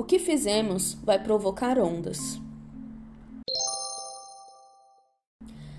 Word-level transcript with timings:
O 0.00 0.04
que 0.04 0.18
fizemos 0.18 0.96
vai 1.04 1.22
provocar 1.22 1.78
ondas. 1.78 2.40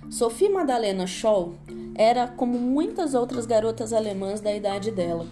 Sophie 0.09 0.47
Madalena 0.47 1.07
Scholl 1.07 1.55
era 1.95 2.27
como 2.27 2.59
muitas 2.59 3.15
outras 3.15 3.47
garotas 3.47 3.91
alemãs 3.91 4.39
da 4.39 4.53
idade 4.53 4.91
dela. 4.91 5.25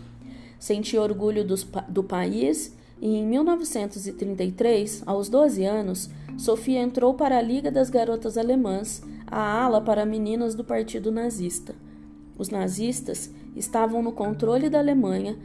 Sentia 0.57 1.01
orgulho 1.01 1.45
do 1.87 2.03
país 2.03 2.75
e 2.99 3.15
em 3.15 3.27
1933, 3.27 5.03
aos 5.05 5.29
12 5.29 5.63
anos, 5.65 6.09
Sofia 6.35 6.81
entrou 6.81 7.13
para 7.13 7.37
a 7.37 7.41
Liga 7.41 7.69
das 7.69 7.91
Garotas 7.91 8.39
Alemãs, 8.39 9.03
a 9.27 9.63
ala 9.63 9.81
para 9.81 10.05
meninas 10.05 10.55
do 10.55 10.63
Partido 10.63 11.11
Nazista. 11.11 11.75
Os 12.39 12.49
nazistas 12.49 13.29
estavam 13.53 14.01
no 14.01 14.13
controle 14.13 14.69
da 14.69 14.79
Alemanha 14.79 15.37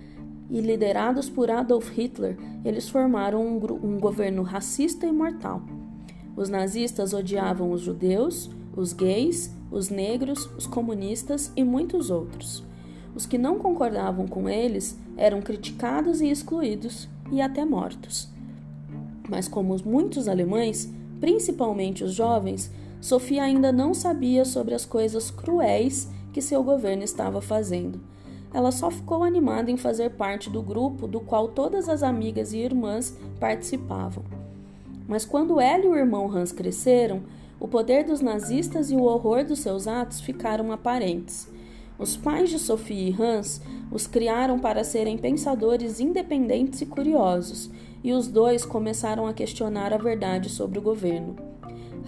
e, 0.48 0.60
liderados 0.60 1.28
por 1.28 1.50
Adolf 1.50 1.90
Hitler, 1.90 2.38
eles 2.64 2.88
formaram 2.88 3.44
um, 3.44 3.56
um 3.82 3.98
governo 3.98 4.42
racista 4.42 5.04
e 5.04 5.10
mortal. 5.10 5.60
Os 6.36 6.48
nazistas 6.48 7.12
odiavam 7.12 7.72
os 7.72 7.80
judeus, 7.80 8.48
os 8.76 8.92
gays, 8.92 9.52
os 9.72 9.90
negros, 9.90 10.48
os 10.56 10.68
comunistas 10.68 11.52
e 11.56 11.64
muitos 11.64 12.10
outros. 12.10 12.62
Os 13.12 13.26
que 13.26 13.38
não 13.38 13.58
concordavam 13.58 14.28
com 14.28 14.48
eles 14.48 14.96
eram 15.16 15.42
criticados 15.42 16.20
e 16.20 16.30
excluídos 16.30 17.08
e 17.32 17.40
até 17.40 17.64
mortos. 17.64 18.28
Mas, 19.28 19.48
como 19.48 19.76
muitos 19.84 20.28
alemães, 20.28 20.92
principalmente 21.20 22.04
os 22.04 22.12
jovens, 22.12 22.70
Sofia 23.00 23.42
ainda 23.42 23.72
não 23.72 23.92
sabia 23.92 24.44
sobre 24.44 24.74
as 24.74 24.86
coisas 24.86 25.30
cruéis 25.30 26.08
que 26.34 26.42
seu 26.42 26.64
governo 26.64 27.04
estava 27.04 27.40
fazendo. 27.40 28.00
Ela 28.52 28.72
só 28.72 28.90
ficou 28.90 29.22
animada 29.22 29.70
em 29.70 29.76
fazer 29.76 30.10
parte 30.10 30.50
do 30.50 30.60
grupo 30.60 31.06
do 31.06 31.20
qual 31.20 31.46
todas 31.46 31.88
as 31.88 32.02
amigas 32.02 32.52
e 32.52 32.58
irmãs 32.58 33.16
participavam. 33.38 34.24
Mas 35.06 35.24
quando 35.24 35.60
ela 35.60 35.84
e 35.84 35.88
o 35.88 35.96
irmão 35.96 36.28
Hans 36.28 36.50
cresceram, 36.50 37.22
o 37.60 37.68
poder 37.68 38.02
dos 38.02 38.20
nazistas 38.20 38.90
e 38.90 38.96
o 38.96 39.04
horror 39.04 39.44
dos 39.44 39.60
seus 39.60 39.86
atos 39.86 40.20
ficaram 40.20 40.72
aparentes. 40.72 41.48
Os 41.96 42.16
pais 42.16 42.50
de 42.50 42.58
Sophie 42.58 43.10
e 43.10 43.22
Hans 43.22 43.60
os 43.92 44.08
criaram 44.08 44.58
para 44.58 44.82
serem 44.82 45.16
pensadores 45.16 46.00
independentes 46.00 46.80
e 46.80 46.86
curiosos, 46.86 47.70
e 48.02 48.12
os 48.12 48.26
dois 48.26 48.64
começaram 48.64 49.28
a 49.28 49.32
questionar 49.32 49.92
a 49.92 49.98
verdade 49.98 50.48
sobre 50.48 50.80
o 50.80 50.82
governo. 50.82 51.36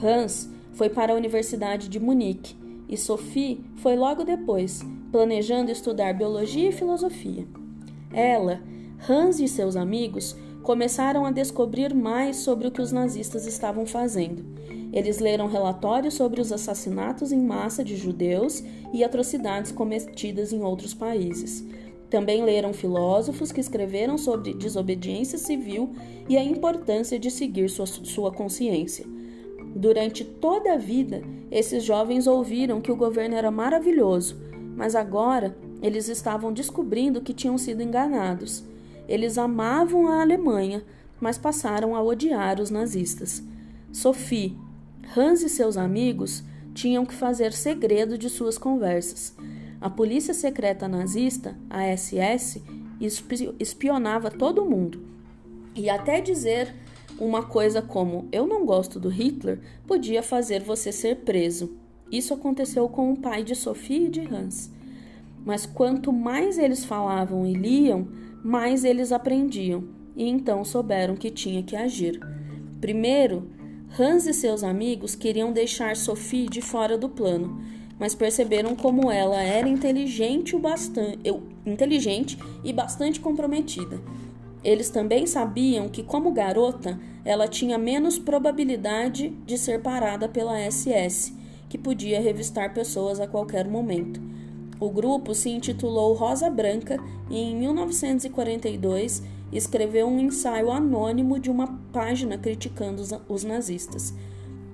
Hans 0.02 0.50
foi 0.72 0.88
para 0.88 1.12
a 1.12 1.16
Universidade 1.16 1.88
de 1.88 2.00
Munique 2.00 2.65
e 2.88 2.96
Sophie 2.96 3.64
foi 3.76 3.96
logo 3.96 4.24
depois, 4.24 4.82
planejando 5.10 5.70
estudar 5.70 6.14
biologia 6.14 6.68
e 6.68 6.72
filosofia. 6.72 7.46
Ela, 8.12 8.60
Hans 9.08 9.40
e 9.40 9.48
seus 9.48 9.76
amigos 9.76 10.36
começaram 10.62 11.24
a 11.24 11.30
descobrir 11.30 11.94
mais 11.94 12.36
sobre 12.36 12.66
o 12.66 12.70
que 12.70 12.82
os 12.82 12.92
nazistas 12.92 13.46
estavam 13.46 13.86
fazendo 13.86 14.56
eles 14.96 15.18
leram 15.18 15.46
relatórios 15.46 16.14
sobre 16.14 16.40
os 16.40 16.50
assassinatos 16.50 17.30
em 17.30 17.38
massa 17.38 17.84
de 17.84 17.94
judeus 17.96 18.62
e 18.94 19.04
atrocidades 19.04 19.70
cometidas 19.70 20.54
em 20.54 20.62
outros 20.62 20.94
países. 20.94 21.62
Também 22.08 22.42
leram 22.42 22.72
filósofos 22.72 23.52
que 23.52 23.60
escreveram 23.60 24.16
sobre 24.16 24.54
desobediência 24.54 25.36
civil 25.36 25.92
e 26.26 26.38
a 26.38 26.42
importância 26.42 27.18
de 27.18 27.30
seguir 27.30 27.68
sua, 27.68 27.84
sua 27.84 28.32
consciência. 28.32 29.04
Durante 29.78 30.24
toda 30.24 30.72
a 30.72 30.78
vida, 30.78 31.22
esses 31.50 31.84
jovens 31.84 32.26
ouviram 32.26 32.80
que 32.80 32.90
o 32.90 32.96
governo 32.96 33.36
era 33.36 33.50
maravilhoso, 33.50 34.40
mas 34.74 34.94
agora 34.94 35.54
eles 35.82 36.08
estavam 36.08 36.50
descobrindo 36.50 37.20
que 37.20 37.34
tinham 37.34 37.58
sido 37.58 37.82
enganados. 37.82 38.64
Eles 39.06 39.36
amavam 39.36 40.08
a 40.08 40.22
Alemanha, 40.22 40.82
mas 41.20 41.36
passaram 41.36 41.94
a 41.94 42.02
odiar 42.02 42.58
os 42.58 42.70
nazistas. 42.70 43.42
Sophie, 43.92 44.56
Hans 45.14 45.42
e 45.42 45.48
seus 45.50 45.76
amigos 45.76 46.42
tinham 46.72 47.04
que 47.04 47.12
fazer 47.12 47.52
segredo 47.52 48.16
de 48.16 48.30
suas 48.30 48.56
conversas. 48.56 49.36
A 49.78 49.90
polícia 49.90 50.32
secreta 50.32 50.88
nazista, 50.88 51.54
a 51.68 51.84
SS, 51.94 52.64
espionava 53.60 54.30
todo 54.30 54.64
mundo. 54.64 55.04
E 55.74 55.90
até 55.90 56.18
dizer 56.18 56.74
uma 57.18 57.42
coisa 57.42 57.80
como 57.80 58.28
eu 58.30 58.46
não 58.46 58.64
gosto 58.66 59.00
do 59.00 59.08
Hitler 59.08 59.60
podia 59.86 60.22
fazer 60.22 60.62
você 60.62 60.92
ser 60.92 61.16
preso. 61.16 61.76
Isso 62.10 62.34
aconteceu 62.34 62.88
com 62.88 63.12
o 63.12 63.16
pai 63.16 63.42
de 63.42 63.54
Sophie 63.54 64.06
e 64.06 64.08
de 64.08 64.20
Hans. 64.20 64.70
Mas 65.44 65.66
quanto 65.66 66.12
mais 66.12 66.58
eles 66.58 66.84
falavam 66.84 67.46
e 67.46 67.52
liam, 67.52 68.08
mais 68.44 68.84
eles 68.84 69.12
aprendiam 69.12 69.84
e 70.16 70.26
então 70.28 70.64
souberam 70.64 71.14
que 71.14 71.30
tinha 71.30 71.62
que 71.62 71.76
agir. 71.76 72.18
Primeiro, 72.80 73.50
Hans 73.98 74.26
e 74.26 74.32
seus 74.32 74.64
amigos 74.64 75.14
queriam 75.14 75.52
deixar 75.52 75.94
Sophie 75.96 76.48
de 76.48 76.60
fora 76.60 76.96
do 76.96 77.08
plano, 77.08 77.60
mas 77.98 78.14
perceberam 78.14 78.74
como 78.74 79.10
ela 79.10 79.40
era 79.40 79.68
inteligente, 79.68 80.56
o 80.56 80.58
bastante, 80.58 81.18
inteligente 81.64 82.38
e 82.64 82.72
bastante 82.72 83.20
comprometida. 83.20 84.00
Eles 84.64 84.90
também 84.90 85.26
sabiam 85.26 85.88
que, 85.88 86.02
como 86.02 86.32
garota, 86.32 86.98
ela 87.24 87.46
tinha 87.46 87.78
menos 87.78 88.18
probabilidade 88.18 89.30
de 89.44 89.56
ser 89.56 89.80
parada 89.80 90.28
pela 90.28 90.58
SS, 90.58 91.32
que 91.68 91.78
podia 91.78 92.20
revistar 92.20 92.72
pessoas 92.74 93.20
a 93.20 93.26
qualquer 93.26 93.68
momento. 93.68 94.20
O 94.78 94.90
grupo 94.90 95.34
se 95.34 95.50
intitulou 95.50 96.14
Rosa 96.14 96.50
Branca 96.50 96.98
e, 97.30 97.38
em 97.38 97.56
1942, 97.56 99.22
escreveu 99.52 100.06
um 100.06 100.18
ensaio 100.18 100.70
anônimo 100.70 101.38
de 101.38 101.50
uma 101.50 101.78
página 101.92 102.36
criticando 102.36 103.02
os 103.28 103.44
nazistas. 103.44 104.12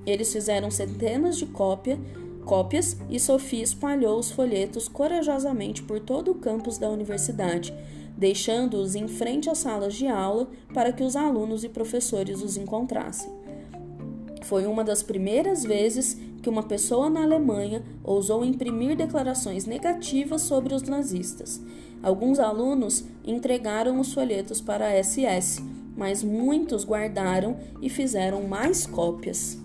Eles 0.04 0.32
fizeram 0.32 0.70
centenas 0.70 1.36
de 1.36 1.46
cópia, 1.46 1.98
cópias 2.44 2.96
e 3.08 3.18
Sophie 3.18 3.62
espalhou 3.62 4.18
os 4.18 4.30
folhetos 4.30 4.88
corajosamente 4.88 5.82
por 5.82 6.00
todo 6.00 6.30
o 6.30 6.34
campus 6.34 6.78
da 6.78 6.90
universidade, 6.90 7.72
deixando-os 8.16 8.94
em 8.94 9.08
frente 9.08 9.48
às 9.48 9.58
salas 9.58 9.94
de 9.94 10.06
aula 10.06 10.48
para 10.74 10.92
que 10.92 11.02
os 11.02 11.16
alunos 11.16 11.64
e 11.64 11.68
professores 11.68 12.42
os 12.42 12.56
encontrassem. 12.56 13.30
Foi 14.42 14.66
uma 14.66 14.84
das 14.84 15.02
primeiras 15.02 15.62
vezes 15.62 16.18
que 16.42 16.48
uma 16.48 16.64
pessoa 16.64 17.08
na 17.08 17.22
Alemanha 17.22 17.82
ousou 18.02 18.44
imprimir 18.44 18.96
declarações 18.96 19.64
negativas 19.64 20.42
sobre 20.42 20.74
os 20.74 20.82
nazistas. 20.82 21.60
Alguns 22.02 22.40
alunos 22.40 23.04
entregaram 23.24 24.00
os 24.00 24.12
folhetos 24.12 24.60
para 24.60 24.88
a 24.88 25.02
SS, 25.02 25.62
mas 25.96 26.24
muitos 26.24 26.84
guardaram 26.84 27.56
e 27.80 27.88
fizeram 27.88 28.42
mais 28.42 28.86
cópias. 28.86 29.61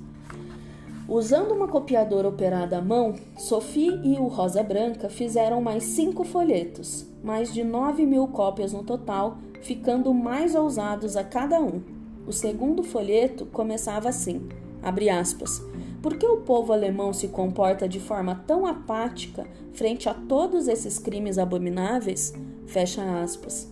Usando 1.10 1.54
uma 1.54 1.70
copiadora 1.70 2.28
operada 2.28 2.80
à 2.80 2.82
mão, 2.82 3.16
Sophie 3.38 3.98
e 4.04 4.20
o 4.20 4.28
Rosa 4.28 4.62
Branca 4.62 5.08
fizeram 5.08 5.62
mais 5.62 5.86
cinco 5.86 6.26
folhetos, 6.26 7.06
mais 7.24 7.54
de 7.54 7.64
9 7.64 8.06
mil 8.06 8.28
cópias 8.28 8.74
no 8.74 8.84
total, 8.84 9.38
ficando 9.62 10.14
mais 10.14 10.54
ousados 10.54 11.16
a 11.16 11.24
cada 11.24 11.62
um. 11.62 11.82
O 12.28 12.34
segundo 12.34 12.84
folheto 12.84 13.46
começava 13.46 14.10
assim: 14.10 14.50
abre 14.84 15.10
aspas. 15.10 15.62
Por 16.02 16.18
que 16.18 16.28
o 16.28 16.42
povo 16.42 16.74
alemão 16.74 17.14
se 17.14 17.30
comporta 17.30 17.88
de 17.88 18.02
forma 18.02 18.44
tão 18.46 18.66
apática 18.66 19.48
frente 19.72 20.10
a 20.10 20.14
todos 20.14 20.68
esses 20.68 21.00
crimes 21.00 21.38
abomináveis? 21.38 22.34
Fecha 22.66 23.22
aspas. 23.22 23.70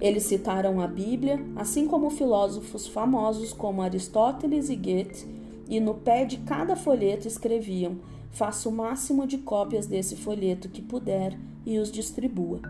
Eles 0.00 0.22
citaram 0.22 0.80
a 0.80 0.86
Bíblia, 0.86 1.38
assim 1.56 1.86
como 1.86 2.08
filósofos 2.08 2.86
famosos 2.86 3.52
como 3.52 3.82
Aristóteles 3.82 4.70
e 4.70 4.76
Goethe, 4.76 5.39
e 5.70 5.78
no 5.78 5.94
pé 5.94 6.24
de 6.24 6.38
cada 6.38 6.74
folheto 6.74 7.28
escreviam: 7.28 7.98
Faça 8.30 8.68
o 8.68 8.72
máximo 8.72 9.26
de 9.26 9.38
cópias 9.38 9.86
desse 9.86 10.16
folheto 10.16 10.68
que 10.68 10.82
puder 10.82 11.38
e 11.64 11.78
os 11.78 11.90
distribua. 11.92 12.60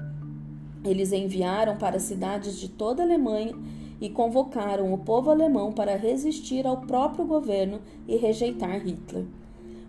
Eles 0.84 1.10
enviaram 1.12 1.76
para 1.78 1.98
cidades 1.98 2.58
de 2.58 2.68
toda 2.68 3.02
a 3.02 3.06
Alemanha 3.06 3.54
e 4.00 4.08
convocaram 4.08 4.92
o 4.92 4.98
povo 4.98 5.30
alemão 5.30 5.72
para 5.72 5.96
resistir 5.96 6.66
ao 6.66 6.82
próprio 6.82 7.24
governo 7.24 7.80
e 8.06 8.16
rejeitar 8.16 8.86
Hitler. 8.86 9.24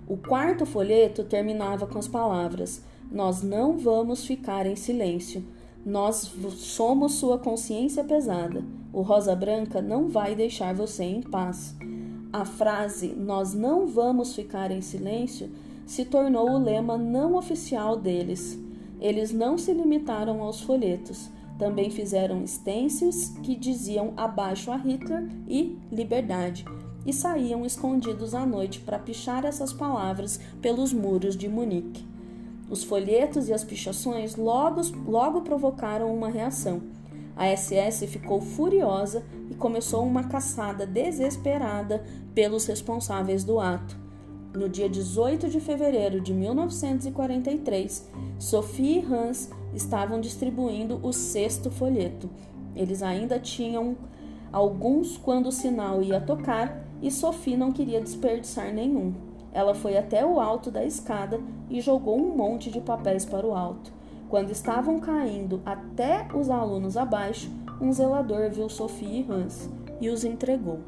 O 0.07 0.17
quarto 0.17 0.65
folheto 0.65 1.23
terminava 1.23 1.85
com 1.85 1.99
as 1.99 2.07
palavras: 2.07 2.81
Nós 3.11 3.43
não 3.43 3.77
vamos 3.77 4.25
ficar 4.25 4.65
em 4.65 4.75
silêncio. 4.75 5.43
Nós 5.85 6.31
somos 6.57 7.13
sua 7.13 7.39
consciência 7.39 8.03
pesada. 8.03 8.63
O 8.93 9.01
Rosa 9.01 9.35
Branca 9.35 9.81
não 9.81 10.07
vai 10.09 10.35
deixar 10.35 10.75
você 10.75 11.03
em 11.03 11.21
paz. 11.21 11.75
A 12.31 12.45
frase 12.45 13.09
Nós 13.09 13.53
não 13.53 13.87
vamos 13.87 14.33
ficar 14.35 14.71
em 14.71 14.81
silêncio 14.81 15.49
se 15.85 16.05
tornou 16.05 16.51
o 16.51 16.57
lema 16.57 16.97
não 16.97 17.35
oficial 17.35 17.97
deles. 17.97 18.57
Eles 18.99 19.33
não 19.33 19.57
se 19.57 19.73
limitaram 19.73 20.41
aos 20.41 20.61
folhetos 20.61 21.29
também 21.61 21.91
fizeram 21.91 22.47
stencils 22.47 23.29
que 23.43 23.55
diziam 23.55 24.13
abaixo 24.17 24.71
a 24.71 24.75
Hitler 24.75 25.29
e 25.47 25.77
liberdade, 25.91 26.65
e 27.05 27.13
saíam 27.13 27.63
escondidos 27.63 28.33
à 28.33 28.47
noite 28.47 28.79
para 28.79 28.97
pichar 28.97 29.45
essas 29.45 29.71
palavras 29.71 30.39
pelos 30.59 30.91
muros 30.91 31.37
de 31.37 31.47
Munique. 31.47 32.03
Os 32.67 32.83
folhetos 32.83 33.47
e 33.47 33.53
as 33.53 33.63
pichações 33.63 34.35
logo, 34.35 34.81
logo 35.05 35.41
provocaram 35.41 36.11
uma 36.11 36.29
reação. 36.29 36.81
A 37.35 37.55
SS 37.55 38.07
ficou 38.07 38.41
furiosa 38.41 39.23
e 39.49 39.55
começou 39.55 40.03
uma 40.03 40.25
caçada 40.25 40.85
desesperada 40.85 42.03
pelos 42.33 42.65
responsáveis 42.65 43.43
do 43.43 43.59
ato. 43.59 43.99
No 44.53 44.67
dia 44.67 44.89
18 44.89 45.49
de 45.49 45.61
fevereiro 45.61 46.19
de 46.19 46.33
1943, 46.33 48.09
Sophie 48.37 48.99
e 48.99 49.05
Hans 49.05 49.49
estavam 49.73 50.19
distribuindo 50.19 50.99
o 51.01 51.13
sexto 51.13 51.71
folheto. 51.71 52.29
Eles 52.75 53.01
ainda 53.01 53.39
tinham 53.39 53.95
alguns 54.51 55.17
quando 55.17 55.47
o 55.47 55.51
sinal 55.51 56.01
ia 56.01 56.19
tocar 56.19 56.85
e 57.01 57.09
Sophie 57.09 57.55
não 57.55 57.71
queria 57.71 58.01
desperdiçar 58.01 58.73
nenhum. 58.73 59.13
Ela 59.53 59.73
foi 59.73 59.97
até 59.97 60.25
o 60.25 60.39
alto 60.39 60.69
da 60.69 60.83
escada 60.83 61.39
e 61.69 61.81
jogou 61.81 62.17
um 62.17 62.35
monte 62.35 62.69
de 62.69 62.81
papéis 62.81 63.25
para 63.25 63.45
o 63.45 63.55
alto. 63.55 64.00
Quando 64.31 64.49
estavam 64.49 64.97
caindo 64.97 65.61
até 65.65 66.25
os 66.33 66.49
alunos 66.49 66.95
abaixo, 66.95 67.51
um 67.81 67.91
zelador 67.91 68.49
viu 68.49 68.69
Sophie 68.69 69.25
e 69.27 69.29
Hans 69.29 69.69
e 69.99 70.07
os 70.07 70.23
entregou. 70.23 70.79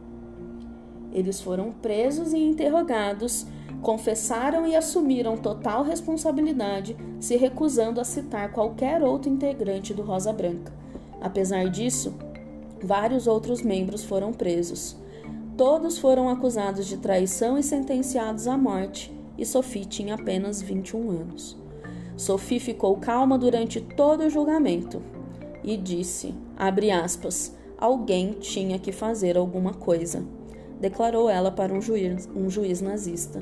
Eles 1.12 1.42
foram 1.42 1.69
presos 1.69 2.31
e 2.31 2.38
interrogados, 2.38 3.45
confessaram 3.81 4.66
e 4.66 4.78
assumiram 4.78 5.36
total 5.36 5.84
responsabilidade, 5.84 6.95
se 7.19 7.36
recusando 7.36 8.00
a 8.00 8.06
citar 8.06 8.54
qualquer 8.54 9.04
outro 9.04 9.30
integrante 9.30 9.94
do 9.94 10.04
Rosa 10.04 10.31
Branca. 10.31 10.72
Apesar 11.19 11.69
disso, 11.69 12.13
vários 12.81 13.28
outros 13.28 13.62
membros 13.62 14.06
foram 14.06 14.31
presos. 14.31 14.96
Todos 15.57 15.98
foram 15.98 16.30
acusados 16.30 16.86
de 16.86 16.96
traição 16.96 17.57
e 17.57 17.63
sentenciados 17.63 18.48
à 18.48 18.57
morte, 18.57 19.13
e 19.38 19.46
Sophie 19.46 19.84
tinha 19.84 20.16
apenas 20.16 20.62
21 20.62 21.12
anos. 21.12 21.62
Sophie 22.15 22.60
ficou 22.60 22.98
calma 22.98 23.38
durante 23.38 23.81
todo 23.81 24.21
o 24.21 24.30
julgamento 24.30 25.01
e 25.63 25.77
disse, 25.77 26.33
aspas, 27.04 27.56
alguém 27.77 28.33
tinha 28.33 28.77
que 28.77 28.92
fazer 28.92 29.38
alguma 29.38 29.74
coisa 29.74 30.24
declarou 30.83 31.30
ela 31.30 31.50
para 31.50 31.74
um 31.74 31.81
juiz, 31.81 32.27
um 32.36 32.50
juiz 32.50 32.81
nazista. 32.81 33.39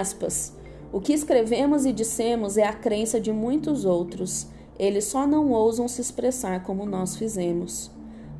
Aspas. 0.00 0.52
O 0.92 1.00
que 1.00 1.12
escrevemos 1.12 1.86
e 1.86 1.92
dissemos 1.92 2.56
é 2.58 2.66
a 2.66 2.72
crença 2.72 3.20
de 3.20 3.32
muitos 3.32 3.84
outros. 3.84 4.48
Eles 4.76 5.04
só 5.04 5.28
não 5.28 5.52
ousam 5.52 5.86
se 5.86 6.00
expressar 6.00 6.64
como 6.64 6.84
nós 6.84 7.16
fizemos. 7.16 7.88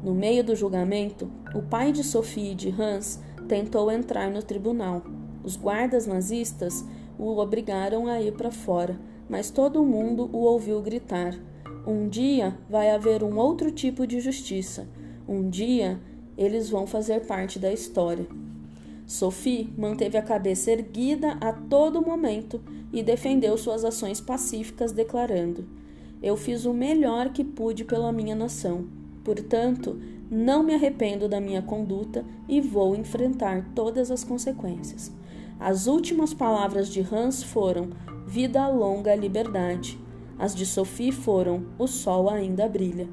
No 0.03 0.13
meio 0.13 0.43
do 0.43 0.57
julgamento, 0.57 1.31
o 1.55 1.63
pai 1.63 1.93
de 1.93 2.03
Sophie 2.03 2.51
e 2.51 2.55
de 2.55 2.71
Hans 2.71 3.21
tentou 3.47 3.93
entrar 3.93 4.29
no 4.29 4.43
tribunal. 4.43 5.03
Os 5.45 5.55
guardas 5.55 6.05
nazistas 6.05 6.85
o 7.23 7.39
obrigaram 7.39 8.09
a 8.09 8.21
ir 8.21 8.33
para 8.33 8.51
fora, 8.51 8.99
mas 9.29 9.49
todo 9.49 9.85
mundo 9.85 10.29
o 10.33 10.39
ouviu 10.39 10.83
gritar: 10.83 11.39
Um 11.87 12.09
dia 12.09 12.59
vai 12.69 12.91
haver 12.91 13.23
um 13.23 13.39
outro 13.39 13.71
tipo 13.71 14.07
de 14.07 14.21
justiça. 14.21 14.89
Um 15.29 15.49
dia 15.49 16.01
eles 16.37 16.69
vão 16.69 16.87
fazer 16.87 17.25
parte 17.27 17.59
da 17.61 17.73
história. 17.73 18.27
Sophie 19.07 19.73
manteve 19.79 20.19
a 20.19 20.23
cabeça 20.23 20.73
erguida 20.73 21.37
a 21.41 21.53
todo 21.53 22.05
momento 22.05 22.61
e 22.93 23.03
defendeu 23.03 23.57
suas 23.57 23.85
ações 23.85 24.21
pacíficas, 24.21 24.91
declarando: 24.91 25.65
Eu 26.21 26.37
fiz 26.37 26.65
o 26.65 26.75
melhor 26.75 27.33
que 27.33 27.45
pude 27.45 27.85
pela 27.85 28.13
minha 28.13 28.35
nação. 28.35 28.87
Portanto, 29.23 30.01
não 30.29 30.65
me 30.65 30.75
arrependo 30.75 31.29
da 31.29 31.41
minha 31.41 31.63
conduta 31.63 32.25
e 32.49 32.61
vou 32.61 32.97
enfrentar 32.97 33.71
todas 33.75 34.11
as 34.11 34.25
consequências. 34.25 35.13
As 35.59 35.87
últimas 35.87 36.35
palavras 36.35 36.89
de 36.89 37.01
Hans 37.01 37.43
foram: 37.43 37.91
Vida 38.27 38.67
longa, 38.69 39.15
liberdade. 39.15 39.99
As 40.39 40.55
de 40.55 40.67
Sophie 40.67 41.13
foram: 41.13 41.67
O 41.79 41.87
sol 41.87 42.29
ainda 42.29 42.69
brilha. 42.69 43.09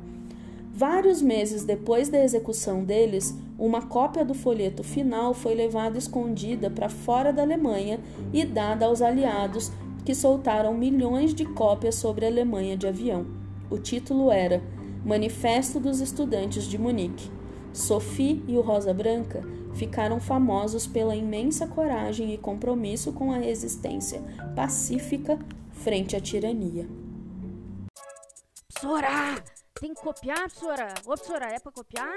Vários 0.74 1.22
meses 1.22 1.66
depois 1.66 2.10
da 2.10 2.24
execução 2.24 2.84
deles, 2.84 3.38
uma 3.58 3.82
cópia 3.82 4.24
do 4.24 4.34
folheto 4.34 4.82
final 4.82 5.34
foi 5.34 5.54
levada 5.54 5.98
escondida 5.98 6.70
para 6.70 6.88
fora 6.88 7.34
da 7.34 7.42
Alemanha 7.42 8.00
e 8.32 8.46
dada 8.46 8.86
aos 8.86 9.02
aliados, 9.02 9.72
que 10.06 10.16
soltaram 10.16 10.74
milhões 10.74 11.34
de 11.34 11.46
cópias 11.46 11.96
sobre 11.96 12.26
a 12.26 12.30
Alemanha 12.30 12.78
de 12.78 12.88
avião. 12.88 13.28
O 13.70 13.78
título 13.78 14.32
era 14.32 14.64
Manifesto 15.06 15.80
dos 15.80 16.00
Estudantes 16.00 16.64
de 16.64 16.78
Munique. 16.78 17.30
Sophie 17.74 18.44
e 18.48 18.57
o 18.57 18.62
Rosa 18.62 18.94
Branca 18.94 19.42
ficaram 19.74 20.19
famosos 20.19 20.88
pela 20.88 21.16
imensa 21.16 21.68
coragem 21.68 22.33
e 22.33 22.38
compromisso 22.38 23.13
com 23.13 23.31
a 23.31 23.38
resistência 23.38 24.21
pacífica 24.56 25.39
frente 25.71 26.16
à 26.16 26.19
tirania. 26.19 26.88
Sora! 28.80 29.42
Tem 29.80 29.94
que 29.94 30.01
copiar, 30.01 30.39
professora? 30.39 30.94
Ô, 31.06 31.13
professora, 31.13 31.45
é 31.54 31.60
pra 31.60 31.71
copiar? 31.71 32.13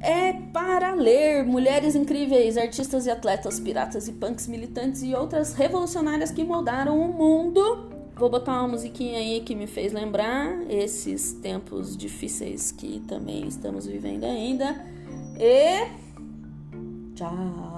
É 0.00 0.32
para 0.52 0.94
ler 0.94 1.44
Mulheres 1.44 1.94
Incríveis, 1.94 2.56
Artistas 2.56 3.06
e 3.06 3.10
Atletas, 3.10 3.60
Piratas 3.60 4.08
e 4.08 4.12
Punks 4.12 4.48
Militantes 4.48 5.00
e 5.02 5.14
outras 5.14 5.54
revolucionárias 5.54 6.32
que 6.32 6.42
moldaram 6.42 7.00
o 7.00 7.12
mundo. 7.12 7.91
Vou 8.22 8.30
botar 8.30 8.52
uma 8.60 8.68
musiquinha 8.68 9.18
aí 9.18 9.40
que 9.40 9.52
me 9.52 9.66
fez 9.66 9.92
lembrar 9.92 10.70
esses 10.70 11.32
tempos 11.32 11.96
difíceis 11.96 12.70
que 12.70 13.00
também 13.08 13.48
estamos 13.48 13.84
vivendo 13.84 14.22
ainda. 14.22 14.80
E. 15.40 15.88
Tchau! 17.16 17.71